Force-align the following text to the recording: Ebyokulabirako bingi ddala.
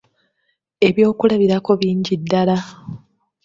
Ebyokulabirako 0.87 1.71
bingi 1.81 2.15
ddala. 2.21 2.57